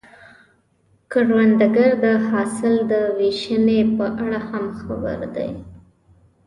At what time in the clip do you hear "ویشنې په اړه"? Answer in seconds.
3.17-4.39